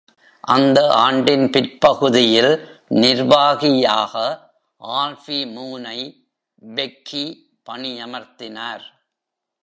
அந்த 0.53 0.79
ஆண்டின் 0.95 1.49
பிற்பகுதியில் 1.49 2.53
நிர்வாகியாக 2.87 4.13
ஆல்ஃபி 4.81 5.39
மூனை 5.53 5.99
பெக்கி 6.75 7.25
பணியமர்த்தினார். 7.69 8.83